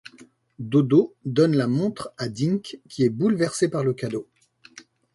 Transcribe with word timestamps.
Dodo 0.57 1.13
donne 1.25 1.55
la 1.55 1.67
montre 1.67 2.11
à 2.17 2.27
Dink, 2.27 2.79
qui 2.89 3.03
est 3.03 3.09
bouleversé 3.11 3.69
par 3.69 3.83
le 3.83 3.93
cadeau. 3.93 4.27